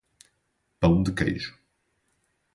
[0.79, 1.55] Pão de queijo